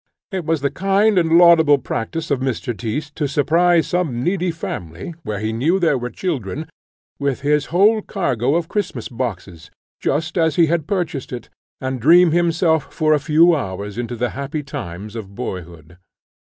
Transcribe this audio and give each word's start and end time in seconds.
It 0.31 0.45
was 0.47 0.61
the 0.61 0.71
kind 0.71 1.19
and 1.19 1.37
laudable 1.37 1.77
practice 1.77 2.31
of 2.31 2.39
Mr. 2.39 2.75
Tyss 2.75 3.11
to 3.11 3.27
surprise 3.27 3.85
some 3.85 4.23
needy 4.23 4.49
family, 4.49 5.13
where 5.21 5.37
he 5.37 5.53
knew 5.53 5.77
there 5.79 5.95
were 5.95 6.09
children, 6.09 6.67
with 7.19 7.41
his 7.41 7.67
whole 7.67 8.01
cargo 8.01 8.55
of 8.55 8.67
Christmas 8.67 9.09
boxes, 9.09 9.69
just 9.99 10.39
as 10.39 10.55
he 10.55 10.65
had 10.65 10.87
purchased 10.87 11.31
it, 11.31 11.49
and 11.79 12.01
dream 12.01 12.31
himself 12.31 12.91
for 12.91 13.13
a 13.13 13.19
few 13.19 13.53
hours 13.55 13.95
into 13.95 14.15
the 14.15 14.31
happy 14.31 14.63
times 14.63 15.15
of 15.15 15.35
boyhood. 15.35 15.99